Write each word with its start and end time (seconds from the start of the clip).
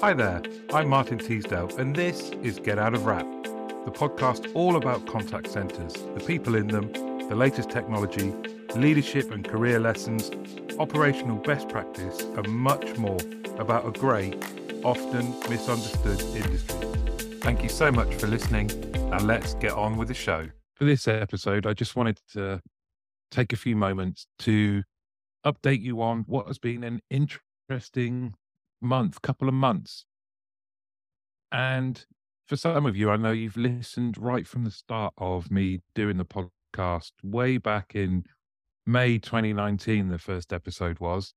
Hi 0.00 0.14
there, 0.14 0.40
I'm 0.72 0.88
Martin 0.88 1.18
Teasdale, 1.18 1.68
and 1.76 1.94
this 1.94 2.30
is 2.42 2.58
Get 2.58 2.78
Out 2.78 2.94
of 2.94 3.04
Wrap, 3.04 3.26
the 3.84 3.92
podcast 3.92 4.50
all 4.54 4.76
about 4.76 5.06
contact 5.06 5.50
centres, 5.50 5.92
the 5.92 6.24
people 6.26 6.54
in 6.54 6.68
them, 6.68 6.90
the 7.28 7.34
latest 7.34 7.68
technology, 7.68 8.32
leadership 8.74 9.30
and 9.30 9.46
career 9.46 9.78
lessons, 9.78 10.30
operational 10.78 11.36
best 11.36 11.68
practice, 11.68 12.22
and 12.22 12.48
much 12.48 12.96
more 12.96 13.18
about 13.58 13.86
a 13.86 13.90
great, 13.90 14.42
often 14.84 15.38
misunderstood 15.50 16.18
industry. 16.34 17.38
Thank 17.42 17.62
you 17.62 17.68
so 17.68 17.92
much 17.92 18.14
for 18.14 18.26
listening, 18.26 18.70
and 18.94 19.26
let's 19.26 19.52
get 19.52 19.72
on 19.72 19.98
with 19.98 20.08
the 20.08 20.14
show. 20.14 20.48
For 20.76 20.84
this 20.84 21.06
episode, 21.08 21.66
I 21.66 21.74
just 21.74 21.94
wanted 21.94 22.18
to 22.32 22.62
take 23.30 23.52
a 23.52 23.56
few 23.56 23.76
moments 23.76 24.26
to 24.38 24.82
update 25.44 25.82
you 25.82 26.00
on 26.00 26.24
what 26.26 26.46
has 26.46 26.58
been 26.58 26.84
an 26.84 27.02
interesting 27.10 28.32
month, 28.80 29.22
couple 29.22 29.48
of 29.48 29.54
months. 29.54 30.04
And 31.52 32.04
for 32.46 32.56
some 32.56 32.86
of 32.86 32.96
you, 32.96 33.10
I 33.10 33.16
know 33.16 33.32
you've 33.32 33.56
listened 33.56 34.18
right 34.18 34.46
from 34.46 34.64
the 34.64 34.70
start 34.70 35.14
of 35.18 35.50
me 35.50 35.80
doing 35.94 36.16
the 36.16 36.24
podcast 36.24 37.12
way 37.22 37.58
back 37.58 37.94
in 37.94 38.24
May 38.86 39.18
2019, 39.18 40.08
the 40.08 40.18
first 40.18 40.52
episode 40.52 40.98
was. 40.98 41.34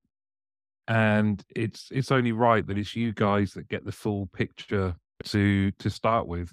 And 0.87 1.43
it's 1.55 1.89
it's 1.91 2.11
only 2.11 2.31
right 2.31 2.65
that 2.67 2.77
it's 2.77 2.95
you 2.95 3.13
guys 3.13 3.53
that 3.53 3.69
get 3.69 3.85
the 3.85 3.91
full 3.91 4.27
picture 4.33 4.95
to 5.25 5.71
to 5.71 5.89
start 5.89 6.27
with. 6.27 6.51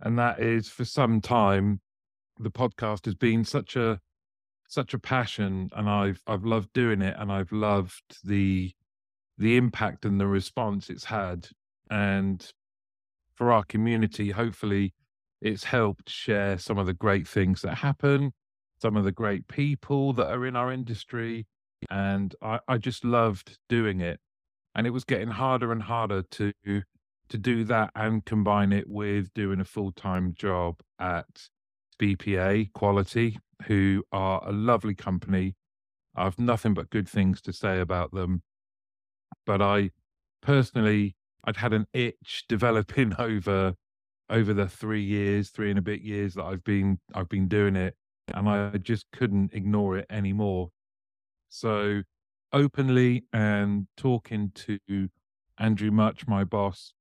And 0.00 0.18
that 0.18 0.40
is 0.40 0.68
for 0.68 0.84
some 0.84 1.20
time 1.20 1.80
the 2.38 2.50
podcast 2.50 3.04
has 3.06 3.14
been 3.14 3.44
such 3.44 3.76
a 3.76 4.00
such 4.68 4.94
a 4.94 4.98
passion 4.98 5.68
and 5.74 5.88
I've 5.88 6.22
I've 6.26 6.44
loved 6.44 6.72
doing 6.72 7.02
it 7.02 7.16
and 7.18 7.32
I've 7.32 7.50
loved 7.50 8.18
the 8.24 8.72
the 9.40 9.56
impact 9.56 10.04
and 10.04 10.20
the 10.20 10.26
response 10.26 10.90
it's 10.90 11.06
had. 11.06 11.48
And 11.90 12.46
for 13.34 13.50
our 13.50 13.64
community, 13.64 14.30
hopefully, 14.30 14.92
it's 15.40 15.64
helped 15.64 16.10
share 16.10 16.58
some 16.58 16.76
of 16.76 16.86
the 16.86 16.92
great 16.92 17.26
things 17.26 17.62
that 17.62 17.76
happen, 17.76 18.32
some 18.82 18.96
of 18.96 19.04
the 19.04 19.12
great 19.12 19.48
people 19.48 20.12
that 20.12 20.26
are 20.26 20.46
in 20.46 20.56
our 20.56 20.70
industry. 20.70 21.46
And 21.88 22.34
I, 22.42 22.60
I 22.68 22.76
just 22.76 23.02
loved 23.02 23.58
doing 23.68 24.00
it. 24.00 24.20
And 24.74 24.86
it 24.86 24.90
was 24.90 25.04
getting 25.04 25.28
harder 25.28 25.72
and 25.72 25.82
harder 25.82 26.22
to 26.22 26.52
to 26.64 27.38
do 27.38 27.64
that 27.64 27.90
and 27.94 28.24
combine 28.24 28.72
it 28.72 28.88
with 28.88 29.32
doing 29.34 29.60
a 29.60 29.64
full 29.64 29.92
time 29.92 30.34
job 30.36 30.80
at 30.98 31.48
BPA 31.98 32.72
Quality, 32.72 33.38
who 33.66 34.04
are 34.12 34.46
a 34.46 34.52
lovely 34.52 34.94
company. 34.94 35.54
I've 36.14 36.38
nothing 36.38 36.74
but 36.74 36.90
good 36.90 37.08
things 37.08 37.40
to 37.42 37.52
say 37.52 37.80
about 37.80 38.12
them 38.12 38.42
but 39.46 39.62
I 39.62 39.90
personally 40.42 41.16
I'd 41.44 41.56
had 41.56 41.72
an 41.72 41.86
itch 41.92 42.44
developing 42.48 43.14
over 43.18 43.74
over 44.28 44.54
the 44.54 44.68
three 44.68 45.02
years, 45.02 45.50
three 45.50 45.70
and 45.70 45.78
a 45.78 45.82
bit 45.82 46.02
years 46.02 46.34
that 46.34 46.44
I've 46.44 46.64
been 46.64 46.98
I've 47.14 47.28
been 47.28 47.48
doing 47.48 47.76
it, 47.76 47.96
and 48.32 48.48
I 48.48 48.76
just 48.78 49.06
couldn't 49.12 49.52
ignore 49.52 49.98
it 49.98 50.06
anymore. 50.10 50.70
So 51.48 52.02
openly 52.52 53.24
and 53.32 53.86
talking 53.96 54.52
to 54.54 55.08
Andrew 55.58 55.90
Much, 55.90 56.26
my 56.26 56.44
boss, 56.44 56.94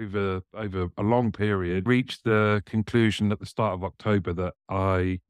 over 0.00 0.42
over 0.52 0.88
a 0.96 1.02
long 1.02 1.32
period, 1.32 1.86
reached 1.86 2.24
the 2.24 2.62
conclusion 2.66 3.30
at 3.32 3.38
the 3.38 3.46
start 3.46 3.74
of 3.74 3.84
October 3.84 4.32
that 4.34 4.54
I 4.68 5.20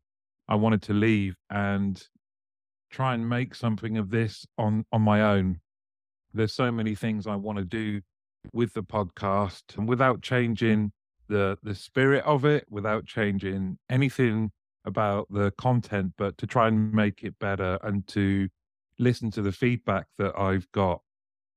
I 0.49 0.55
wanted 0.57 0.83
to 0.83 0.95
leave 0.95 1.37
and 1.51 2.03
try 2.91 3.15
and 3.15 3.29
make 3.29 3.55
something 3.55 3.99
of 3.99 4.11
this 4.11 4.47
on 4.57 4.87
on 4.93 5.03
my 5.03 5.21
own 5.21 5.61
there's 6.35 6.53
so 6.53 6.71
many 6.71 6.95
things 6.95 7.27
I 7.27 7.37
want 7.37 7.59
to 7.59 7.65
do 7.65 8.01
with 8.53 8.75
the 8.75 8.83
podcast 8.83 9.63
and 9.77 9.89
without 9.89 10.21
changing 10.21 10.93
the 11.29 11.57
the 11.63 11.75
spirit 11.75 12.25
of 12.25 12.45
it, 12.45 12.67
without 12.69 13.07
changing 13.07 13.79
anything 13.89 14.51
about 14.85 15.27
the 15.31 15.51
content, 15.53 16.13
but 16.19 16.37
to 16.39 16.47
try 16.47 16.69
and 16.69 16.93
make 16.93 17.23
it 17.23 17.39
better 17.39 17.79
and 17.83 18.07
to 18.09 18.49
listen 18.99 19.31
to 19.31 19.43
the 19.43 19.53
feedback 19.53 20.07
that 20.19 20.39
I've 20.39 20.71
got 20.73 21.01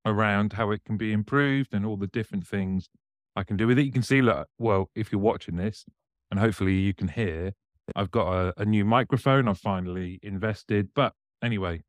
around 0.05 0.53
how 0.53 0.71
it 0.71 0.83
can 0.85 0.95
be 0.95 1.11
improved 1.11 1.73
and 1.73 1.85
all 1.85 1.97
the 1.97 2.07
different 2.07 2.47
things 2.47 2.87
I 3.35 3.43
can 3.43 3.57
do 3.57 3.67
with 3.67 3.77
it. 3.77 3.85
You 3.85 3.91
can 3.91 4.03
see, 4.03 4.21
look, 4.21 4.47
well, 4.57 4.89
if 4.95 5.11
you're 5.11 5.21
watching 5.21 5.57
this, 5.57 5.85
and 6.31 6.39
hopefully 6.39 6.73
you 6.73 6.93
can 6.93 7.09
hear, 7.09 7.53
I've 7.95 8.11
got 8.11 8.33
a, 8.33 8.53
a 8.61 8.65
new 8.65 8.85
microphone. 8.85 9.47
I've 9.47 9.59
finally 9.59 10.19
invested. 10.23 10.89
But 10.95 11.13
anyway, 11.43 11.81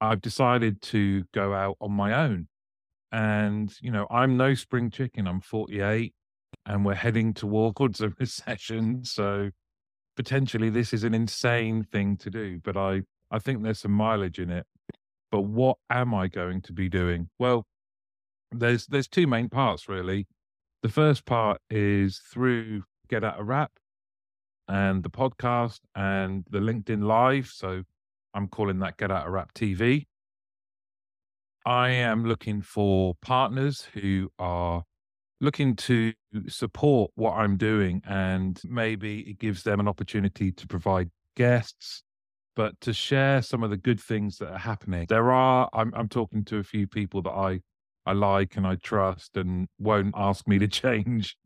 I've 0.00 0.20
decided 0.20 0.82
to 0.82 1.24
go 1.32 1.54
out 1.54 1.76
on 1.80 1.92
my 1.92 2.14
own. 2.14 2.48
And, 3.12 3.72
you 3.80 3.90
know, 3.90 4.06
I'm 4.10 4.36
no 4.36 4.54
spring 4.54 4.90
chicken. 4.90 5.26
I'm 5.26 5.40
48 5.40 6.12
and 6.66 6.84
we're 6.84 6.94
heading 6.94 7.32
towards 7.32 8.00
a 8.00 8.08
recession. 8.18 9.04
So 9.04 9.50
potentially 10.16 10.70
this 10.70 10.92
is 10.92 11.04
an 11.04 11.14
insane 11.14 11.84
thing 11.84 12.16
to 12.18 12.30
do, 12.30 12.60
but 12.62 12.76
I, 12.76 13.02
I 13.30 13.38
think 13.38 13.62
there's 13.62 13.80
some 13.80 13.92
mileage 13.92 14.38
in 14.38 14.50
it. 14.50 14.66
But 15.30 15.42
what 15.42 15.78
am 15.90 16.14
I 16.14 16.28
going 16.28 16.62
to 16.62 16.72
be 16.72 16.88
doing? 16.88 17.28
Well, 17.38 17.66
there's 18.52 18.86
there's 18.86 19.08
two 19.08 19.26
main 19.26 19.48
parts 19.48 19.88
really. 19.88 20.26
The 20.82 20.88
first 20.88 21.24
part 21.24 21.60
is 21.68 22.20
through 22.32 22.84
Get 23.08 23.24
Out 23.24 23.40
of 23.40 23.46
Wrap 23.46 23.72
and 24.68 25.02
the 25.02 25.10
podcast 25.10 25.80
and 25.94 26.44
the 26.50 26.60
LinkedIn 26.60 27.02
Live. 27.04 27.48
So 27.48 27.82
I'm 28.36 28.48
calling 28.48 28.80
that 28.80 28.98
Get 28.98 29.10
Out 29.10 29.26
of 29.26 29.32
Wrap 29.32 29.54
TV. 29.54 30.04
I 31.64 31.88
am 31.88 32.26
looking 32.26 32.60
for 32.60 33.14
partners 33.22 33.88
who 33.94 34.30
are 34.38 34.82
looking 35.40 35.74
to 35.74 36.12
support 36.46 37.12
what 37.14 37.32
I'm 37.32 37.56
doing, 37.56 38.02
and 38.06 38.60
maybe 38.62 39.20
it 39.20 39.38
gives 39.38 39.62
them 39.62 39.80
an 39.80 39.88
opportunity 39.88 40.52
to 40.52 40.66
provide 40.66 41.10
guests, 41.34 42.02
but 42.54 42.78
to 42.82 42.92
share 42.92 43.40
some 43.40 43.62
of 43.62 43.70
the 43.70 43.78
good 43.78 44.00
things 44.00 44.36
that 44.36 44.52
are 44.52 44.58
happening. 44.58 45.06
There 45.08 45.32
are, 45.32 45.70
I'm, 45.72 45.92
I'm 45.96 46.08
talking 46.08 46.44
to 46.44 46.58
a 46.58 46.62
few 46.62 46.86
people 46.86 47.22
that 47.22 47.30
I, 47.30 47.60
I 48.04 48.12
like 48.12 48.56
and 48.56 48.66
I 48.66 48.76
trust 48.76 49.38
and 49.38 49.66
won't 49.78 50.14
ask 50.14 50.46
me 50.46 50.58
to 50.58 50.68
change. 50.82 51.38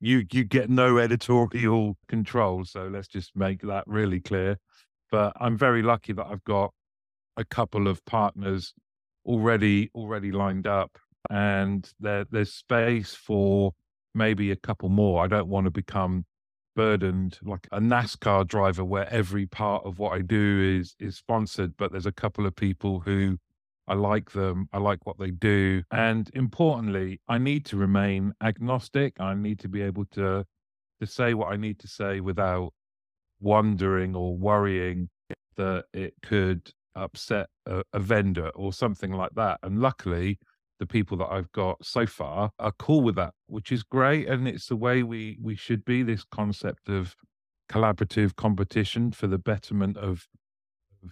you 0.00 0.24
you 0.32 0.42
get 0.42 0.70
no 0.70 0.98
editorial 0.98 1.96
control, 2.08 2.64
so 2.64 2.88
let's 2.88 3.08
just 3.08 3.36
make 3.36 3.62
that 3.62 3.84
really 3.86 4.20
clear. 4.20 4.58
But 5.10 5.32
I'm 5.40 5.56
very 5.56 5.82
lucky 5.82 6.12
that 6.12 6.26
I've 6.26 6.44
got 6.44 6.72
a 7.36 7.44
couple 7.44 7.88
of 7.88 8.04
partners 8.04 8.74
already 9.24 9.90
already 9.94 10.32
lined 10.32 10.66
up, 10.66 10.98
and 11.30 11.90
there 12.00 12.24
there's 12.30 12.52
space 12.52 13.14
for 13.14 13.72
maybe 14.14 14.50
a 14.50 14.56
couple 14.56 14.88
more. 14.88 15.22
I 15.24 15.28
don't 15.28 15.48
want 15.48 15.66
to 15.66 15.70
become 15.70 16.24
burdened 16.76 17.38
like 17.42 17.66
a 17.72 17.80
NASCAR 17.80 18.46
driver 18.46 18.84
where 18.84 19.12
every 19.12 19.46
part 19.46 19.84
of 19.84 19.98
what 19.98 20.12
I 20.12 20.20
do 20.22 20.78
is 20.78 20.94
is 20.98 21.16
sponsored, 21.16 21.76
but 21.76 21.92
there's 21.92 22.06
a 22.06 22.12
couple 22.12 22.46
of 22.46 22.54
people 22.54 23.00
who 23.00 23.38
I 23.88 23.94
like 23.94 24.32
them, 24.32 24.68
I 24.72 24.78
like 24.78 25.06
what 25.06 25.18
they 25.18 25.30
do, 25.30 25.82
and 25.90 26.30
importantly, 26.34 27.20
I 27.26 27.38
need 27.38 27.64
to 27.66 27.76
remain 27.76 28.34
agnostic. 28.42 29.18
I 29.18 29.34
need 29.34 29.58
to 29.60 29.68
be 29.68 29.82
able 29.82 30.04
to 30.12 30.44
to 31.00 31.06
say 31.06 31.34
what 31.34 31.52
I 31.52 31.56
need 31.56 31.78
to 31.80 31.88
say 31.88 32.20
without 32.20 32.72
wondering 33.40 34.14
or 34.14 34.36
worrying 34.36 35.08
that 35.56 35.84
it 35.92 36.14
could 36.22 36.70
upset 36.94 37.48
a, 37.66 37.82
a, 37.92 37.98
vendor 37.98 38.50
or 38.50 38.72
something 38.72 39.12
like 39.12 39.32
that. 39.36 39.58
And 39.62 39.80
luckily, 39.80 40.38
the 40.78 40.86
people 40.86 41.16
that 41.18 41.28
I've 41.30 41.50
got 41.52 41.84
so 41.84 42.06
far 42.06 42.50
are 42.58 42.72
cool 42.78 43.02
with 43.02 43.16
that, 43.16 43.34
which 43.46 43.72
is 43.72 43.82
great. 43.82 44.28
And 44.28 44.46
it's 44.48 44.66
the 44.66 44.76
way 44.76 45.02
we 45.02 45.38
we 45.40 45.56
should 45.56 45.84
be. 45.84 46.02
This 46.02 46.24
concept 46.24 46.88
of 46.88 47.14
collaborative 47.70 48.36
competition 48.36 49.12
for 49.12 49.26
the 49.26 49.38
betterment 49.38 49.96
of, 49.96 50.26
of 51.02 51.10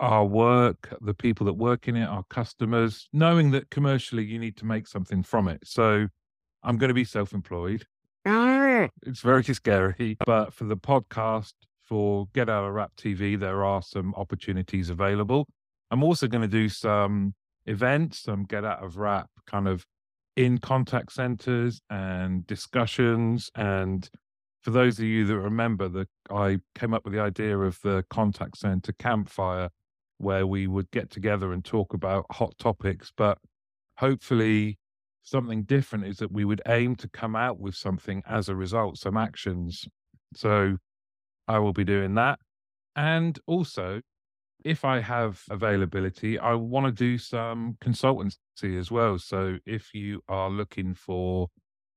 our 0.00 0.24
work, 0.24 0.94
the 1.00 1.14
people 1.14 1.46
that 1.46 1.54
work 1.54 1.88
in 1.88 1.96
it, 1.96 2.04
our 2.04 2.24
customers, 2.28 3.08
knowing 3.12 3.50
that 3.52 3.70
commercially 3.70 4.24
you 4.24 4.38
need 4.38 4.56
to 4.58 4.66
make 4.66 4.86
something 4.86 5.22
from 5.22 5.48
it. 5.48 5.60
So 5.64 6.08
I'm 6.62 6.76
going 6.76 6.88
to 6.88 6.94
be 6.94 7.04
self-employed. 7.04 7.86
It's 9.02 9.20
very 9.20 9.42
scary. 9.44 10.16
But 10.26 10.54
for 10.54 10.64
the 10.64 10.76
podcast, 10.76 11.52
for 11.82 12.26
Get 12.32 12.48
Out 12.48 12.64
of 12.64 12.72
Wrap 12.72 12.92
TV, 12.96 13.38
there 13.38 13.64
are 13.64 13.82
some 13.82 14.14
opportunities 14.16 14.90
available. 14.90 15.46
I'm 15.90 16.02
also 16.02 16.26
going 16.26 16.42
to 16.42 16.48
do 16.48 16.68
some 16.68 17.34
events, 17.66 18.20
some 18.20 18.44
Get 18.44 18.64
Out 18.64 18.82
of 18.82 18.96
Wrap 18.96 19.28
kind 19.46 19.68
of 19.68 19.84
in 20.36 20.58
contact 20.58 21.12
centers 21.12 21.80
and 21.90 22.46
discussions. 22.46 23.50
And 23.54 24.08
for 24.62 24.70
those 24.70 24.98
of 24.98 25.04
you 25.04 25.26
that 25.26 25.38
remember, 25.38 25.88
that 25.88 26.08
I 26.30 26.58
came 26.74 26.94
up 26.94 27.04
with 27.04 27.12
the 27.12 27.20
idea 27.20 27.58
of 27.58 27.78
the 27.82 28.04
contact 28.10 28.58
center 28.58 28.92
campfire 28.98 29.68
where 30.18 30.46
we 30.46 30.66
would 30.66 30.90
get 30.90 31.10
together 31.10 31.52
and 31.52 31.64
talk 31.64 31.92
about 31.92 32.24
hot 32.30 32.54
topics. 32.58 33.12
But 33.16 33.38
hopefully, 33.98 34.78
something 35.24 35.64
different 35.64 36.06
is 36.06 36.18
that 36.18 36.30
we 36.30 36.44
would 36.44 36.62
aim 36.68 36.94
to 36.96 37.08
come 37.08 37.34
out 37.34 37.58
with 37.58 37.74
something 37.74 38.22
as 38.28 38.48
a 38.48 38.54
result, 38.54 38.98
some 38.98 39.16
actions. 39.16 39.84
So 40.34 40.76
I 41.48 41.58
will 41.58 41.72
be 41.72 41.84
doing 41.84 42.14
that. 42.14 42.38
And 42.94 43.38
also, 43.46 44.00
if 44.64 44.84
I 44.84 45.00
have 45.00 45.42
availability, 45.50 46.38
I 46.38 46.54
want 46.54 46.86
to 46.86 46.92
do 46.92 47.18
some 47.18 47.76
consultancy 47.82 48.78
as 48.78 48.90
well. 48.90 49.18
So 49.18 49.58
if 49.66 49.92
you 49.92 50.22
are 50.28 50.48
looking 50.48 50.94
for 50.94 51.48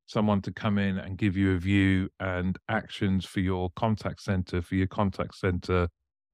someone 0.05 0.41
to 0.41 0.51
come 0.51 0.77
in 0.77 0.97
and 0.97 1.17
give 1.17 1.37
you 1.37 1.53
a 1.53 1.57
view 1.57 2.09
and 2.19 2.57
actions 2.69 3.25
for 3.25 3.41
your 3.41 3.69
contact 3.75 4.21
center, 4.21 4.61
for 4.61 4.75
your 4.75 4.87
contact 4.87 5.35
center 5.35 5.87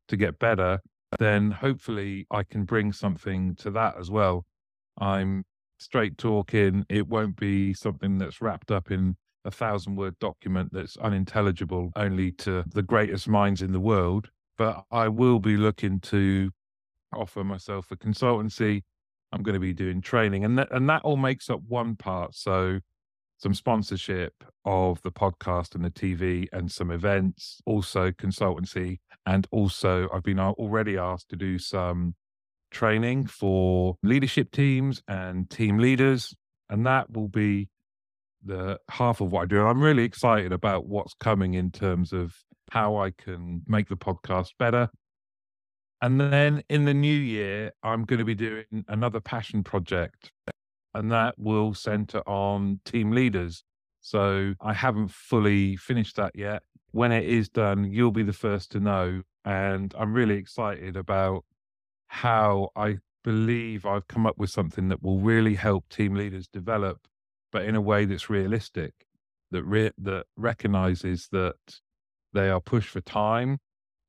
to 0.07 0.17
get 0.17 0.39
better, 0.39 0.79
then 1.19 1.51
hopefully 1.51 2.25
I 2.31 2.43
can 2.43 2.65
bring 2.65 2.93
something 2.93 3.55
to 3.57 3.71
that 3.71 3.95
as 3.99 4.09
well. 4.09 4.45
I'm 4.99 5.43
straight 5.83 6.17
talking. 6.17 6.85
It 6.89 7.07
won't 7.07 7.35
be 7.35 7.73
something 7.73 8.17
that's 8.17 8.41
wrapped 8.41 8.71
up 8.71 8.91
in 8.91 9.15
a 9.45 9.51
thousand 9.51 9.95
word 9.95 10.17
document 10.19 10.71
that's 10.71 10.97
unintelligible 10.97 11.91
only 11.95 12.31
to 12.31 12.63
the 12.73 12.81
greatest 12.81 13.27
minds 13.27 13.61
in 13.61 13.73
the 13.73 13.79
world. 13.79 14.29
But 14.57 14.85
I 14.91 15.09
will 15.09 15.39
be 15.39 15.57
looking 15.57 15.99
to 16.01 16.51
offer 17.15 17.43
myself 17.43 17.91
a 17.91 17.97
consultancy. 17.97 18.83
I'm 19.31 19.43
going 19.43 19.55
to 19.55 19.59
be 19.59 19.73
doing 19.73 20.01
training, 20.01 20.45
and 20.45 20.57
that 20.57 20.71
and 20.71 20.87
that 20.89 21.01
all 21.03 21.17
makes 21.17 21.49
up 21.49 21.61
one 21.67 21.95
part. 21.95 22.35
So 22.35 22.79
some 23.37 23.53
sponsorship 23.53 24.43
of 24.63 25.01
the 25.01 25.11
podcast 25.11 25.75
and 25.75 25.83
the 25.83 25.89
TV 25.89 26.47
and 26.53 26.71
some 26.71 26.91
events, 26.91 27.59
also 27.65 28.11
consultancy. 28.11 28.99
And 29.25 29.47
also, 29.51 30.07
I've 30.13 30.23
been 30.23 30.39
uh, 30.39 30.51
already 30.51 30.97
asked 30.97 31.29
to 31.29 31.35
do 31.35 31.59
some 31.59 32.15
training 32.73 33.27
for 33.27 33.95
leadership 34.03 34.51
teams 34.51 35.01
and 35.07 35.49
team 35.49 35.77
leaders. 35.77 36.35
And 36.69 36.85
that 36.85 37.11
will 37.11 37.27
be 37.27 37.69
the 38.43 38.79
half 38.89 39.21
of 39.21 39.31
what 39.31 39.43
I 39.43 39.45
do. 39.45 39.65
I'm 39.65 39.81
really 39.81 40.03
excited 40.03 40.51
about 40.51 40.85
what's 40.85 41.13
coming 41.13 41.53
in 41.53 41.71
terms 41.71 42.11
of 42.11 42.35
how 42.71 42.97
I 42.97 43.11
can 43.11 43.61
make 43.67 43.87
the 43.87 43.95
podcast 43.95 44.49
better. 44.59 44.89
And 46.01 46.19
then 46.19 46.63
in 46.69 46.83
the 46.83 46.93
new 46.93 47.15
year, 47.15 47.71
I'm 47.81 48.03
going 48.03 48.19
to 48.19 48.25
be 48.25 48.35
doing 48.35 48.65
another 48.89 49.21
passion 49.21 49.63
project 49.63 50.31
and 50.93 51.11
that 51.11 51.35
will 51.37 51.73
center 51.73 52.19
on 52.27 52.79
team 52.85 53.11
leaders. 53.11 53.63
So 54.01 54.53
I 54.61 54.73
haven't 54.73 55.11
fully 55.11 55.75
finished 55.75 56.17
that 56.17 56.33
yet. 56.35 56.63
When 56.91 57.11
it 57.11 57.25
is 57.25 57.49
done, 57.49 57.91
you'll 57.91 58.11
be 58.11 58.23
the 58.23 58.33
first 58.33 58.71
to 58.71 58.79
know. 58.79 59.21
And 59.45 59.93
I'm 59.97 60.13
really 60.13 60.35
excited 60.35 60.95
about 60.95 61.45
how 62.13 62.69
I 62.75 62.97
believe 63.23 63.87
I've 63.87 64.07
come 64.07 64.27
up 64.27 64.37
with 64.37 64.51
something 64.51 64.89
that 64.89 65.01
will 65.01 65.19
really 65.19 65.55
help 65.55 65.89
team 65.89 66.13
leaders 66.13 66.47
develop, 66.47 67.07
but 67.51 67.65
in 67.65 67.75
a 67.75 67.81
way 67.81 68.05
that's 68.05 68.29
realistic, 68.29 69.07
that 69.49 69.63
re- 69.63 69.91
that 69.97 70.25
recognizes 70.37 71.29
that 71.31 71.55
they 72.31 72.49
are 72.49 72.61
pushed 72.61 72.89
for 72.89 73.01
time, 73.01 73.57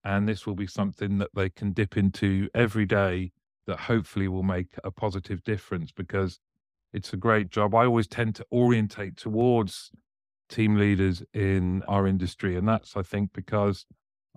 and 0.05 0.29
this 0.29 0.47
will 0.47 0.55
be 0.55 0.67
something 0.67 1.17
that 1.17 1.31
they 1.35 1.49
can 1.49 1.73
dip 1.73 1.97
into 1.97 2.49
every 2.55 2.85
day 2.85 3.33
that 3.67 3.81
hopefully 3.81 4.29
will 4.29 4.43
make 4.43 4.75
a 4.85 4.91
positive 4.91 5.43
difference 5.43 5.91
because 5.91 6.39
it's 6.93 7.15
a 7.15 7.17
great 7.17 7.49
job. 7.49 7.75
I 7.75 7.87
always 7.87 8.07
tend 8.07 8.35
to 8.35 8.47
orientate 8.53 9.17
towards 9.17 9.91
team 10.51 10.77
leaders 10.77 11.23
in 11.33 11.83
our 11.89 12.07
industry. 12.07 12.55
And 12.55 12.69
that's, 12.69 12.99
I 12.99 13.03
think, 13.03 13.33
because 13.33 13.87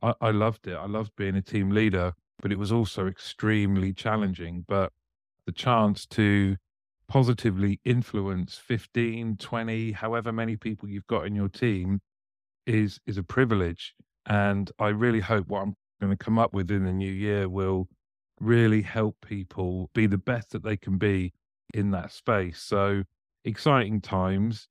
I, 0.01 0.13
I 0.21 0.31
loved 0.31 0.67
it. 0.67 0.75
I 0.75 0.85
loved 0.85 1.11
being 1.17 1.35
a 1.35 1.41
team 1.41 1.69
leader, 1.71 2.13
but 2.41 2.51
it 2.51 2.59
was 2.59 2.71
also 2.71 3.07
extremely 3.07 3.93
challenging. 3.93 4.65
But 4.67 4.91
the 5.45 5.51
chance 5.51 6.05
to 6.07 6.57
positively 7.07 7.79
influence 7.85 8.57
15, 8.57 9.37
20, 9.37 9.91
however 9.93 10.31
many 10.31 10.57
people 10.57 10.89
you've 10.89 11.07
got 11.07 11.25
in 11.25 11.35
your 11.35 11.49
team 11.49 12.01
is 12.65 12.99
is 13.05 13.17
a 13.17 13.23
privilege. 13.23 13.93
And 14.25 14.69
I 14.77 14.89
really 14.89 15.21
hope 15.21 15.47
what 15.47 15.61
I'm 15.61 15.75
going 16.01 16.11
to 16.11 16.23
come 16.23 16.37
up 16.37 16.53
with 16.53 16.69
in 16.69 16.83
the 16.83 16.91
new 16.91 17.11
year 17.11 17.47
will 17.47 17.87
really 18.39 18.81
help 18.81 19.15
people 19.25 19.89
be 19.93 20.05
the 20.05 20.17
best 20.17 20.51
that 20.51 20.63
they 20.63 20.77
can 20.77 20.97
be 20.97 21.33
in 21.73 21.91
that 21.91 22.11
space. 22.11 22.61
So 22.61 23.03
exciting 23.45 24.01
times. 24.01 24.67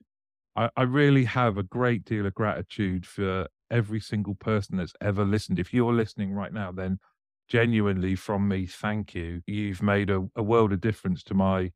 I, 0.55 0.69
I 0.77 0.83
really 0.83 1.25
have 1.25 1.59
a 1.59 1.63
great 1.63 2.05
deal 2.05 2.27
of 2.27 2.35
gratitude 2.35 3.07
for 3.07 3.49
every 3.71 4.01
single 4.01 4.35
person 4.35 4.77
that's 4.77 4.95
ever 5.01 5.25
listened. 5.25 5.59
If 5.59 5.75
you're 5.75 5.93
listening 5.93 6.33
right 6.33 6.53
now, 6.53 6.71
then 6.71 6.99
genuinely 7.49 8.15
from 8.15 8.49
me, 8.49 8.67
thank 8.67 9.15
you. 9.15 9.43
You've 9.47 9.83
made 9.83 10.11
a, 10.11 10.27
a 10.37 10.43
world 10.43 10.73
of 10.73 10.81
difference 10.81 11.23
to 11.25 11.35
my 11.35 11.73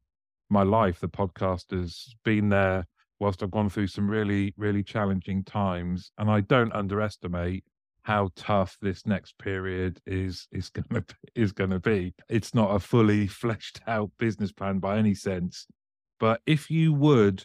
my 0.48 0.62
life. 0.62 1.00
The 1.00 1.08
podcast 1.08 1.70
has 1.70 2.14
been 2.24 2.48
there 2.48 2.86
whilst 3.20 3.42
I've 3.42 3.50
gone 3.50 3.68
through 3.68 3.86
some 3.86 4.10
really, 4.10 4.54
really 4.56 4.82
challenging 4.82 5.44
times. 5.44 6.10
And 6.18 6.30
I 6.30 6.40
don't 6.40 6.72
underestimate 6.72 7.64
how 8.02 8.30
tough 8.34 8.78
this 8.80 9.06
next 9.06 9.38
period 9.38 10.00
is 10.06 10.48
is 10.52 10.70
gonna 10.90 11.04
is 11.34 11.52
gonna 11.52 11.80
be. 11.80 12.14
It's 12.28 12.54
not 12.54 12.74
a 12.74 12.80
fully 12.80 13.26
fleshed 13.40 13.80
out 13.86 14.10
business 14.18 14.52
plan 14.52 14.78
by 14.78 14.98
any 14.98 15.14
sense. 15.14 15.66
But 16.18 16.40
if 16.46 16.70
you 16.70 16.92
would 16.92 17.44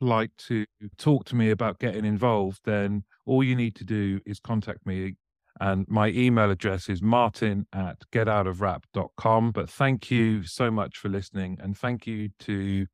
like 0.00 0.30
to 0.36 0.64
talk 0.96 1.24
to 1.24 1.34
me 1.34 1.50
about 1.50 1.80
getting 1.80 2.04
involved, 2.04 2.60
then 2.64 3.02
all 3.26 3.42
you 3.42 3.56
need 3.56 3.74
to 3.76 3.84
do 3.84 4.20
is 4.26 4.38
contact 4.38 4.86
me. 4.86 5.16
And 5.60 5.86
my 5.88 6.08
email 6.08 6.50
address 6.50 6.88
is 6.88 7.02
martin 7.02 7.66
at 7.72 8.02
getoutofwrap.com. 8.12 9.52
But 9.52 9.68
thank 9.68 10.10
you 10.10 10.44
so 10.44 10.70
much 10.70 10.96
for 10.96 11.08
listening. 11.08 11.58
And 11.60 11.76
thank 11.76 12.06
you 12.06 12.30
to 12.40 12.86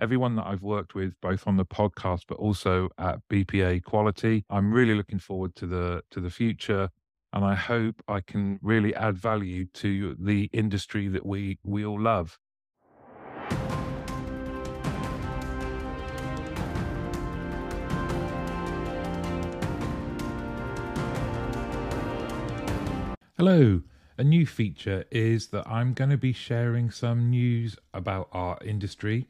everyone 0.00 0.36
that 0.36 0.46
I've 0.46 0.62
worked 0.62 0.94
with, 0.94 1.14
both 1.20 1.46
on 1.46 1.56
the 1.56 1.66
podcast 1.66 2.22
but 2.26 2.38
also 2.38 2.88
at 2.98 3.20
BPA 3.28 3.84
Quality. 3.84 4.44
I'm 4.50 4.72
really 4.72 4.94
looking 4.94 5.18
forward 5.18 5.54
to 5.56 5.66
the 5.66 6.02
to 6.10 6.20
the 6.20 6.30
future, 6.30 6.88
and 7.32 7.44
I 7.44 7.54
hope 7.54 8.02
I 8.08 8.20
can 8.20 8.58
really 8.62 8.94
add 8.94 9.16
value 9.16 9.66
to 9.74 10.16
the 10.18 10.48
industry 10.52 11.08
that 11.08 11.26
we 11.26 11.58
we 11.64 11.84
all 11.84 12.00
love. 12.00 12.38
Hello. 23.40 23.80
A 24.18 24.22
new 24.22 24.44
feature 24.44 25.06
is 25.10 25.46
that 25.46 25.66
I'm 25.66 25.94
going 25.94 26.10
to 26.10 26.18
be 26.18 26.34
sharing 26.34 26.90
some 26.90 27.30
news 27.30 27.74
about 27.94 28.28
our 28.32 28.58
industry 28.62 29.28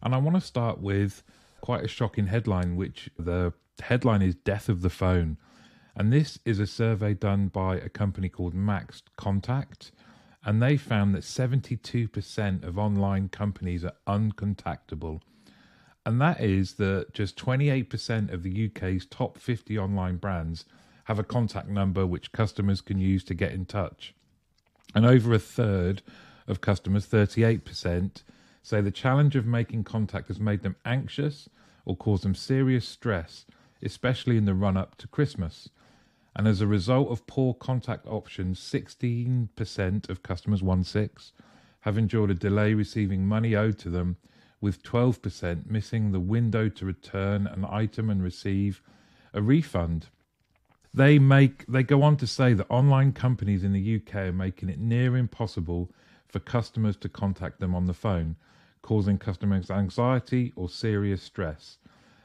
and 0.00 0.14
I 0.14 0.16
want 0.16 0.36
to 0.36 0.40
start 0.40 0.80
with 0.80 1.22
quite 1.60 1.84
a 1.84 1.86
shocking 1.86 2.28
headline, 2.28 2.74
which 2.74 3.10
the 3.18 3.52
headline 3.82 4.22
is 4.22 4.34
Death 4.34 4.70
of 4.70 4.80
the 4.80 4.88
Phone. 4.88 5.36
And 5.94 6.10
this 6.10 6.38
is 6.46 6.58
a 6.58 6.66
survey 6.66 7.12
done 7.12 7.48
by 7.48 7.76
a 7.76 7.90
company 7.90 8.30
called 8.30 8.54
Max 8.54 9.02
Contact. 9.18 9.92
And 10.42 10.62
they 10.62 10.78
found 10.78 11.14
that 11.14 11.24
72% 11.24 12.64
of 12.64 12.78
online 12.78 13.28
companies 13.28 13.84
are 13.84 13.92
uncontactable. 14.06 15.20
And 16.06 16.18
that 16.18 16.40
is 16.40 16.76
that 16.76 17.12
just 17.12 17.36
28% 17.36 18.32
of 18.32 18.42
the 18.42 18.70
UK's 18.70 19.04
top 19.04 19.36
50 19.36 19.78
online 19.78 20.16
brands 20.16 20.64
have 21.10 21.18
a 21.18 21.24
contact 21.24 21.66
number 21.68 22.06
which 22.06 22.30
customers 22.30 22.80
can 22.80 22.96
use 22.96 23.24
to 23.24 23.34
get 23.34 23.50
in 23.50 23.64
touch. 23.64 24.14
And 24.94 25.04
over 25.04 25.34
a 25.34 25.40
third 25.40 26.02
of 26.46 26.60
customers, 26.60 27.04
38%, 27.04 28.22
say 28.62 28.80
the 28.80 28.92
challenge 28.92 29.34
of 29.34 29.44
making 29.44 29.82
contact 29.82 30.28
has 30.28 30.38
made 30.38 30.62
them 30.62 30.76
anxious 30.84 31.48
or 31.84 31.96
caused 31.96 32.22
them 32.22 32.36
serious 32.36 32.86
stress, 32.86 33.44
especially 33.82 34.36
in 34.36 34.44
the 34.44 34.54
run 34.54 34.76
up 34.76 34.96
to 34.98 35.08
Christmas. 35.08 35.68
And 36.36 36.46
as 36.46 36.60
a 36.60 36.68
result 36.68 37.10
of 37.10 37.26
poor 37.26 37.54
contact 37.54 38.06
options, 38.06 38.60
16% 38.60 40.08
of 40.08 40.22
customers, 40.22 40.62
1 40.62 40.84
6, 40.84 41.32
have 41.80 41.98
endured 41.98 42.30
a 42.30 42.34
delay 42.34 42.72
receiving 42.72 43.26
money 43.26 43.56
owed 43.56 43.80
to 43.80 43.90
them, 43.90 44.16
with 44.60 44.84
12% 44.84 45.68
missing 45.68 46.12
the 46.12 46.20
window 46.20 46.68
to 46.68 46.86
return 46.86 47.48
an 47.48 47.66
item 47.68 48.10
and 48.10 48.22
receive 48.22 48.80
a 49.34 49.42
refund. 49.42 50.06
They 50.92 51.18
make 51.18 51.66
they 51.66 51.82
go 51.84 52.02
on 52.02 52.16
to 52.16 52.26
say 52.26 52.52
that 52.54 52.66
online 52.68 53.12
companies 53.12 53.62
in 53.62 53.72
the 53.72 53.96
UK 53.96 54.14
are 54.16 54.32
making 54.32 54.68
it 54.68 54.80
near 54.80 55.16
impossible 55.16 55.90
for 56.26 56.40
customers 56.40 56.96
to 56.96 57.08
contact 57.08 57.60
them 57.60 57.74
on 57.74 57.86
the 57.86 57.94
phone, 57.94 58.36
causing 58.82 59.18
customers 59.18 59.70
anxiety 59.70 60.52
or 60.56 60.68
serious 60.68 61.22
stress. 61.22 61.78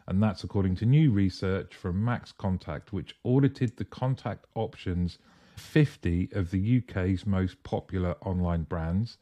And 0.07 0.21
that's 0.21 0.43
according 0.43 0.75
to 0.77 0.85
new 0.85 1.11
research 1.11 1.75
from 1.75 2.03
Max 2.03 2.31
Contact, 2.31 2.93
which 2.93 3.15
audited 3.23 3.77
the 3.77 3.85
contact 3.85 4.45
options 4.53 5.17
50 5.57 6.29
of 6.33 6.51
the 6.51 6.77
UK's 6.77 7.25
most 7.25 7.61
popular 7.63 8.15
online 8.21 8.63
brands. 8.63 9.17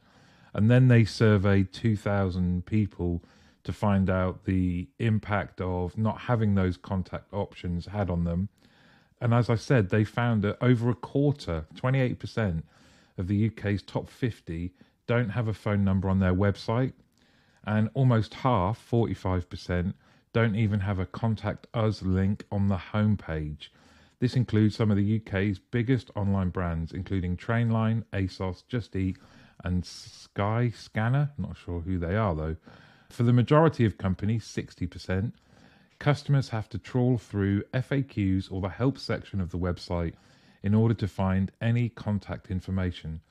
And 0.53 0.69
then 0.69 0.88
they 0.88 1.05
surveyed 1.05 1.73
2,000 1.73 2.65
people 2.65 3.23
to 3.63 3.71
find 3.71 4.09
out 4.09 4.43
the 4.45 4.88
impact 5.00 5.62
of 5.62 5.97
not 5.97 6.19
having 6.19 6.55
those 6.55 6.75
contact 6.75 7.33
options 7.33 7.85
had 7.85 8.09
on 8.09 8.23
them. 8.25 8.50
And 9.23 9.33
as 9.33 9.49
I 9.49 9.55
said, 9.55 9.89
they 9.89 10.03
found 10.03 10.41
that 10.41 10.57
over 10.59 10.89
a 10.89 10.95
quarter, 10.95 11.65
28% 11.75 12.61
of 13.17 13.29
the 13.29 13.47
UK's 13.47 13.81
top 13.81 14.09
50 14.09 14.73
don't 15.07 15.29
have 15.29 15.47
a 15.47 15.53
phone 15.53 15.85
number 15.85 16.09
on 16.09 16.19
their 16.19 16.33
website 16.33 16.91
and 17.63 17.89
almost 17.93 18.33
half, 18.33 18.85
45%, 18.91 19.93
don't 20.33 20.57
even 20.57 20.81
have 20.81 20.99
a 20.99 21.05
contact 21.05 21.67
us 21.73 22.01
link 22.01 22.43
on 22.51 22.67
the 22.67 22.75
homepage. 22.75 23.69
This 24.19 24.35
includes 24.35 24.75
some 24.75 24.91
of 24.91 24.97
the 24.97 25.21
UK's 25.21 25.57
biggest 25.57 26.11
online 26.17 26.49
brands, 26.49 26.91
including 26.91 27.37
Trainline, 27.37 28.03
ASOS, 28.11 28.67
Just 28.67 28.93
Eat, 28.93 29.15
and 29.63 29.83
Skyscanner. 29.83 31.29
Not 31.37 31.55
sure 31.55 31.79
who 31.79 31.97
they 31.97 32.17
are 32.17 32.35
though. 32.35 32.57
For 33.09 33.23
the 33.23 33.31
majority 33.31 33.85
of 33.85 33.97
companies, 33.97 34.43
60%, 34.43 35.31
customers 36.03 36.50
have 36.50 36.67
to 36.67 36.77
trawl 36.77 37.17
through 37.17 37.63
FAQs 37.74 38.51
or 38.51 38.60
the 38.60 38.67
help 38.67 39.00
section 39.00 39.39
of 39.39 39.51
the 39.51 39.57
website 39.57 40.15
in 40.62 40.74
order 40.74 40.93
to 40.93 41.07
find 41.07 41.50
any 41.62 41.88
contact 41.88 42.51
information. 42.51 43.22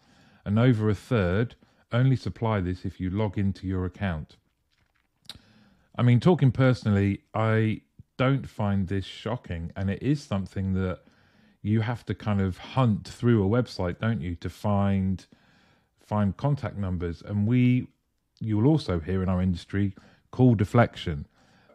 And 0.46 0.58
over 0.58 0.88
a 0.88 0.94
third 0.94 1.54
only 1.92 2.16
supply 2.16 2.62
this 2.62 2.86
if 2.86 2.98
you 2.98 3.10
log 3.10 3.36
into 3.36 3.66
your 3.66 3.84
account. 3.84 4.36
I 5.96 6.00
mean, 6.00 6.18
talking 6.18 6.50
personally, 6.50 7.20
I 7.34 7.82
don't 8.16 8.48
find 8.48 8.88
this 8.88 9.04
shocking, 9.04 9.70
and 9.76 9.90
it 9.90 10.02
is 10.02 10.22
something 10.22 10.72
that 10.72 11.00
you 11.60 11.82
have 11.82 12.06
to 12.06 12.14
kind 12.14 12.40
of 12.40 12.56
hunt 12.56 13.06
through 13.06 13.44
a 13.44 13.62
website, 13.62 13.98
don't 13.98 14.22
you, 14.22 14.34
to 14.36 14.48
find 14.48 15.26
find 16.00 16.38
contact 16.38 16.78
numbers. 16.78 17.20
And 17.20 17.46
we, 17.46 17.88
you 18.40 18.56
will 18.56 18.66
also 18.66 18.98
hear 18.98 19.22
in 19.22 19.28
our 19.28 19.42
industry, 19.42 19.94
call 20.30 20.54
deflection 20.54 21.26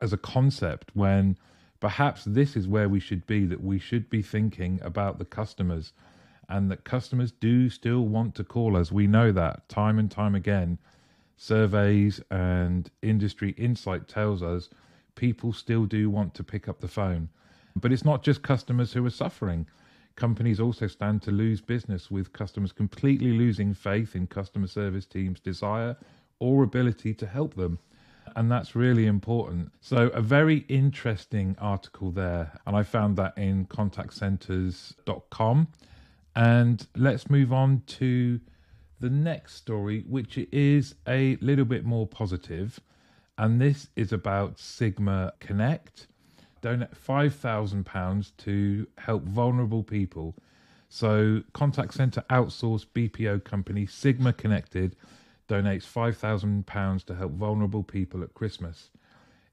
as 0.01 0.13
a 0.13 0.17
concept 0.17 0.91
when 0.93 1.37
perhaps 1.79 2.23
this 2.25 2.55
is 2.55 2.67
where 2.67 2.89
we 2.89 2.99
should 2.99 3.25
be. 3.27 3.45
That 3.45 3.63
we 3.63 3.79
should 3.79 4.09
be 4.09 4.21
thinking 4.21 4.79
about 4.83 5.19
the 5.19 5.25
customers, 5.25 5.93
and 6.49 6.71
that 6.71 6.83
customers 6.83 7.31
do 7.31 7.69
still 7.69 8.05
want 8.05 8.35
to 8.35 8.43
call 8.43 8.75
us. 8.77 8.91
We 8.91 9.07
know 9.07 9.31
that 9.31 9.69
time 9.69 9.99
and 9.99 10.09
time 10.09 10.35
again. 10.35 10.79
Surveys 11.35 12.19
and 12.31 12.89
industry 13.01 13.51
insight 13.57 14.07
tells 14.07 14.41
us 14.41 14.69
people 15.15 15.53
still 15.53 15.85
do 15.85 16.09
want 16.09 16.33
to 16.33 16.43
pick 16.43 16.67
up 16.67 16.79
the 16.79 16.87
phone. 16.87 17.29
But 17.75 17.91
it's 17.91 18.05
not 18.05 18.23
just 18.23 18.41
customers 18.41 18.93
who 18.93 19.05
are 19.05 19.11
suffering. 19.11 19.67
Companies 20.15 20.59
also 20.59 20.87
stand 20.87 21.21
to 21.21 21.31
lose 21.31 21.61
business 21.61 22.09
with 22.09 22.33
customers 22.33 22.71
completely 22.71 23.33
losing 23.33 23.75
faith 23.75 24.15
in 24.15 24.25
customer 24.25 24.65
service 24.65 25.05
teams' 25.05 25.39
desire 25.39 25.95
or 26.39 26.63
ability 26.63 27.13
to 27.13 27.27
help 27.27 27.53
them. 27.55 27.77
And 28.37 28.49
that's 28.49 28.75
really 28.75 29.07
important. 29.07 29.71
So, 29.81 30.07
a 30.09 30.21
very 30.21 30.59
interesting 30.69 31.57
article 31.59 32.11
there. 32.11 32.53
And 32.65 32.75
I 32.75 32.83
found 32.83 33.17
that 33.17 33.37
in 33.37 33.65
contactcenters.com. 33.65 35.67
And 36.35 36.87
let's 36.95 37.29
move 37.29 37.51
on 37.51 37.81
to 37.87 38.39
the 38.99 39.09
next 39.09 39.55
story, 39.55 40.03
which 40.07 40.37
is 40.51 40.95
a 41.07 41.37
little 41.41 41.65
bit 41.65 41.83
more 41.83 42.07
positive 42.07 42.79
and 43.37 43.61
this 43.61 43.89
is 43.95 44.11
about 44.11 44.59
Sigma 44.59 45.33
Connect. 45.39 46.07
Donate 46.61 46.95
£5,000 46.95 48.31
to 48.37 48.87
help 48.97 49.23
vulnerable 49.23 49.83
people. 49.83 50.35
So, 50.89 51.43
contact 51.53 51.93
center 51.93 52.23
outsourced 52.29 52.87
BPO 52.95 53.43
company 53.43 53.85
Sigma 53.85 54.33
Connected 54.33 54.95
donates 55.47 55.85
£5,000 55.85 57.05
to 57.05 57.15
help 57.15 57.31
vulnerable 57.33 57.83
people 57.83 58.23
at 58.23 58.33
Christmas. 58.33 58.89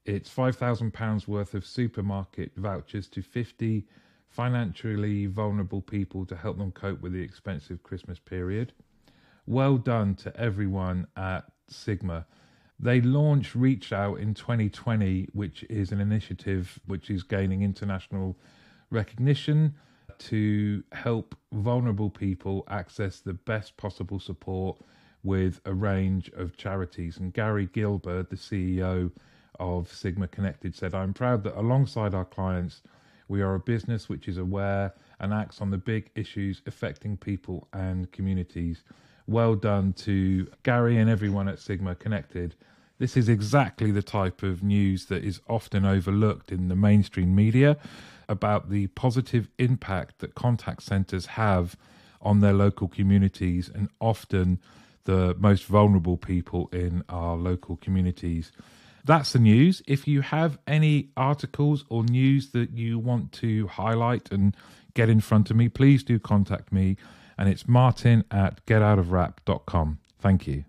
It's 0.05 0.29
£5,000 0.29 1.27
worth 1.27 1.53
of 1.53 1.65
supermarket 1.65 2.51
vouchers 2.55 3.07
to 3.09 3.21
50 3.21 3.85
financially 4.29 5.25
vulnerable 5.25 5.81
people 5.81 6.25
to 6.25 6.35
help 6.35 6.57
them 6.57 6.71
cope 6.71 7.01
with 7.01 7.13
the 7.13 7.21
expensive 7.21 7.81
Christmas 7.83 8.19
period. 8.19 8.73
Well 9.47 9.77
done 9.77 10.15
to 10.15 10.35
everyone 10.37 11.07
at 11.15 11.45
Sigma. 11.69 12.25
They 12.79 12.99
launched 12.99 13.55
Reach 13.55 13.93
Out 13.93 14.19
in 14.19 14.33
2020, 14.33 15.29
which 15.31 15.63
is 15.69 15.91
an 15.91 16.01
initiative 16.01 16.77
which 16.85 17.09
is 17.09 17.23
gaining 17.23 17.61
international 17.61 18.37
recognition 18.89 19.75
to 20.17 20.83
help 20.91 21.35
vulnerable 21.53 22.09
people 22.09 22.65
access 22.69 23.21
the 23.21 23.33
best 23.33 23.77
possible 23.77 24.19
support 24.19 24.77
with 25.25 25.59
a 25.65 25.73
range 25.73 26.29
of 26.37 26.55
charities. 26.55 27.17
And 27.17 27.33
Gary 27.33 27.67
Gilbert, 27.73 28.29
the 28.29 28.35
CEO 28.35 29.11
of 29.59 29.91
Sigma 29.91 30.27
Connected, 30.27 30.75
said, 30.75 30.93
I'm 30.93 31.13
proud 31.13 31.43
that 31.43 31.59
alongside 31.59 32.13
our 32.13 32.25
clients, 32.25 32.81
we 33.27 33.41
are 33.41 33.55
a 33.55 33.59
business 33.59 34.07
which 34.07 34.27
is 34.27 34.37
aware 34.37 34.93
and 35.19 35.33
acts 35.33 35.59
on 35.59 35.71
the 35.71 35.77
big 35.77 36.11
issues 36.15 36.61
affecting 36.67 37.17
people 37.17 37.67
and 37.73 38.11
communities 38.11 38.83
well 39.27 39.55
done 39.55 39.93
to 39.93 40.47
Gary 40.61 40.97
and 40.97 41.09
everyone 41.09 41.47
at 41.47 41.57
Sigma 41.57 41.95
Connected. 41.95 42.55
This 42.99 43.17
is 43.17 43.27
exactly 43.27 43.91
the 43.91 44.03
type 44.03 44.43
of 44.43 44.61
news 44.61 45.05
that 45.05 45.23
is 45.23 45.41
often 45.49 45.85
overlooked 45.85 46.51
in 46.51 46.67
the 46.67 46.75
mainstream 46.75 47.35
media 47.35 47.77
about 48.29 48.69
the 48.69 48.87
positive 48.87 49.49
impact 49.57 50.19
that 50.19 50.35
contact 50.35 50.83
centers 50.83 51.25
have 51.25 51.75
on 52.21 52.39
their 52.39 52.53
local 52.53 52.87
communities 52.87 53.69
and 53.73 53.89
often 53.99 54.59
the 55.05 55.35
most 55.39 55.65
vulnerable 55.65 56.17
people 56.17 56.69
in 56.71 57.03
our 57.09 57.35
local 57.35 57.77
communities. 57.77 58.51
That's 59.05 59.33
the 59.33 59.39
news. 59.39 59.81
If 59.87 60.07
you 60.07 60.21
have 60.21 60.57
any 60.67 61.09
articles 61.15 61.85
or 61.89 62.03
news 62.03 62.51
that 62.51 62.71
you 62.71 62.99
want 62.99 63.31
to 63.33 63.67
highlight 63.67 64.31
and 64.31 64.55
get 64.93 65.09
in 65.09 65.21
front 65.21 65.49
of 65.49 65.55
me, 65.55 65.69
please 65.69 66.03
do 66.03 66.19
contact 66.19 66.71
me 66.71 66.97
and 67.37 67.47
it's 67.47 67.67
martin 67.67 68.23
at 68.31 68.65
getoutofwrap.com. 68.65 69.99
Thank 70.19 70.47
you. 70.47 70.65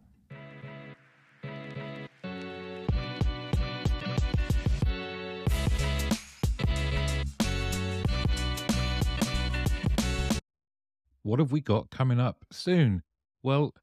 What 11.23 11.41
have 11.41 11.51
we 11.51 11.61
got 11.61 11.91
coming 11.91 12.21
up 12.21 12.45
soon? 12.53 13.03
Well, 13.43 13.75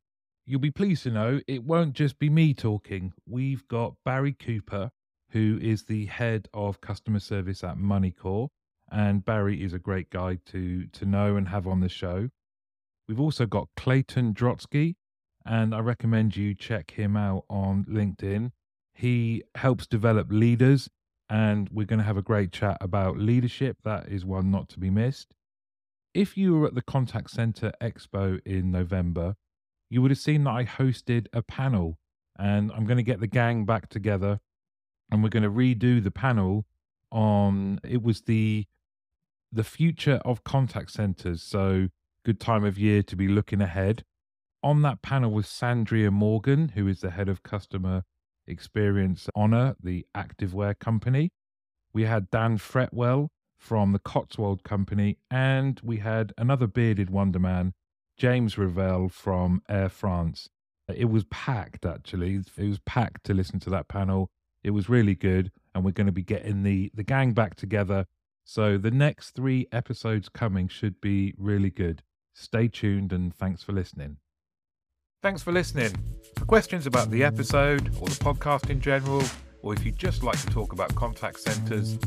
you'll 0.46 0.60
be 0.60 0.72
pleased 0.72 1.04
to 1.04 1.12
know 1.12 1.42
it 1.48 1.64
won't 1.64 1.94
just 1.94 2.20
be 2.20 2.30
me 2.30 2.54
talking. 2.54 3.14
We've 3.28 3.68
got 3.68 3.96
Barry 4.04 4.34
Cooper, 4.34 4.92
who 5.32 5.58
is 5.62 5.86
the 5.86 6.06
head 6.06 6.48
of 6.54 6.82
customer 6.82 7.20
service 7.20 7.64
at 7.64 7.78
MoneyCore. 7.78 8.50
And 8.92 9.26
Barry 9.26 9.64
is 9.64 9.74
a 9.74 9.80
great 9.80 10.10
guy 10.10 10.38
to, 10.48 10.86
to 10.88 11.06
know 11.06 11.36
and 11.36 11.48
have 11.48 11.66
on 11.66 11.80
the 11.80 11.90
show. 11.90 12.30
We've 13.08 13.20
also 13.20 13.46
got 13.46 13.70
Clayton 13.76 14.34
Drotsky, 14.34 14.96
and 15.46 15.74
I 15.74 15.80
recommend 15.80 16.38
you 16.38 16.54
check 16.54 16.92
him 16.92 17.18
out 17.18 17.46
on 17.50 17.86
LinkedIn. 17.86 18.52
He 18.94 19.44
helps 19.56 19.88
develop 19.88 20.28
leaders, 20.30 20.90
and 21.30 21.70
we're 21.72 21.88
going 21.88 22.00
to 22.00 22.06
have 22.06 22.18
a 22.18 22.22
great 22.22 22.52
chat 22.52 22.78
about 22.80 23.18
leadership. 23.18 23.78
That 23.84 24.08
is 24.10 24.24
one 24.24 24.52
not 24.52 24.70
to 24.70 24.80
be 24.80 24.90
missed. 24.90 25.34
If 26.14 26.38
you 26.38 26.54
were 26.60 26.68
at 26.68 26.76
the 26.76 26.82
Contact 26.84 27.32
Center 27.32 27.72
Expo 27.82 28.40
in 28.46 28.72
November, 28.72 29.36
you 29.94 30.02
would 30.02 30.10
have 30.10 30.18
seen 30.18 30.44
that 30.46 30.52
I 30.52 30.66
hosted 30.66 31.28
a 31.34 31.44
panel, 31.44 32.00
and 32.38 32.72
I'm 32.72 32.86
going 32.86 32.98
to 32.98 33.04
get 33.04 33.20
the 33.20 33.28
gang 33.28 33.64
back 33.64 33.90
together, 33.90 34.40
and 35.12 35.22
we're 35.22 35.30
going 35.30 35.44
to 35.44 35.52
redo 35.52 36.04
the 36.04 36.10
panel 36.10 36.66
on 37.12 37.80
it 37.88 38.02
was 38.02 38.22
the 38.22 38.66
the 39.52 39.64
future 39.64 40.20
of 40.26 40.44
contact 40.44 40.90
centers. 40.90 41.44
So 41.44 41.90
good 42.26 42.40
time 42.40 42.64
of 42.64 42.80
year 42.80 43.04
to 43.04 43.16
be 43.16 43.28
looking 43.28 43.62
ahead. 43.62 44.04
On 44.64 44.82
that 44.82 45.04
panel 45.04 45.30
was 45.30 45.46
Sandria 45.46 46.12
Morgan, 46.12 46.70
who 46.70 46.88
is 46.88 47.02
the 47.02 47.12
head 47.12 47.30
of 47.30 47.44
customer 47.44 48.02
experience 48.48 49.30
Honor, 49.36 49.76
the 49.80 50.08
activewear 50.18 50.78
company. 50.80 51.30
We 51.94 52.06
had 52.06 52.32
Dan 52.32 52.58
Fretwell 52.58 53.28
from 53.60 53.92
the 53.92 54.00
Cotswold 54.00 54.64
Company, 54.64 55.20
and 55.30 55.80
we 55.84 55.98
had 55.98 56.34
another 56.36 56.66
bearded 56.66 57.12
wonder 57.12 57.40
man, 57.40 57.74
James 58.24 58.58
Revell 58.58 59.10
from 59.10 59.62
Air 59.68 59.90
France. 59.90 60.48
It 60.88 61.10
was 61.10 61.26
packed, 61.26 61.86
actually. 61.86 62.36
It 62.56 62.70
was 62.70 62.80
packed 62.86 63.26
to 63.26 63.34
listen 63.34 63.60
to 63.60 63.70
that 63.72 63.90
panel. 63.90 64.32
It 64.64 64.70
was 64.70 64.88
really 64.88 65.14
good, 65.14 65.52
and 65.76 65.84
we're 65.84 65.92
going 65.92 66.08
to 66.08 66.14
be 66.14 66.24
getting 66.24 66.64
the 66.64 66.90
the 66.94 67.04
gang 67.04 67.34
back 67.34 67.56
together. 67.56 68.06
So 68.46 68.78
the 68.78 68.92
next 68.92 69.32
three 69.32 69.68
episodes 69.74 70.30
coming 70.30 70.70
should 70.70 71.02
be 71.02 71.34
really 71.38 71.70
good. 71.70 72.02
Stay 72.34 72.70
tuned 72.70 73.12
and 73.12 73.36
thanks 73.36 73.62
for 73.62 73.74
listening. 73.74 74.16
Thanks 75.22 75.44
for 75.44 75.52
listening. 75.52 75.92
For 76.40 76.46
questions 76.46 76.88
about 76.88 77.12
the 77.12 77.26
episode 77.26 77.90
or 78.00 78.08
the 78.08 78.24
podcast 78.24 78.70
in 78.70 78.80
general, 78.80 79.22
or 79.64 79.74
if 79.74 79.84
you'd 79.86 79.98
just 79.98 80.24
like 80.24 80.40
to 80.40 80.48
talk 80.48 80.72
about 80.72 80.96
contact 80.96 81.42
centers, 81.42 81.98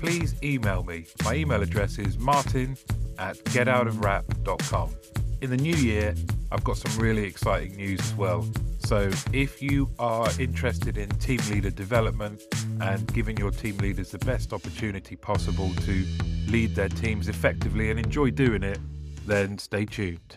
please 0.00 0.34
email 0.42 0.82
me. 0.82 1.06
My 1.22 1.36
email 1.36 1.62
address 1.62 1.96
is 2.00 2.18
martin 2.18 2.76
at 3.20 3.36
getoutofwrap.com. 3.44 5.19
In 5.42 5.48
the 5.48 5.56
new 5.56 5.74
year, 5.74 6.14
I've 6.52 6.62
got 6.64 6.76
some 6.76 7.00
really 7.00 7.24
exciting 7.24 7.74
news 7.74 7.98
as 8.00 8.14
well. 8.14 8.46
So, 8.80 9.10
if 9.32 9.62
you 9.62 9.88
are 9.98 10.28
interested 10.38 10.98
in 10.98 11.08
team 11.10 11.40
leader 11.48 11.70
development 11.70 12.42
and 12.80 13.10
giving 13.14 13.38
your 13.38 13.50
team 13.50 13.78
leaders 13.78 14.10
the 14.10 14.18
best 14.18 14.52
opportunity 14.52 15.16
possible 15.16 15.72
to 15.86 16.06
lead 16.48 16.74
their 16.74 16.90
teams 16.90 17.28
effectively 17.28 17.90
and 17.90 17.98
enjoy 17.98 18.30
doing 18.30 18.62
it, 18.62 18.80
then 19.26 19.56
stay 19.56 19.86
tuned. 19.86 20.36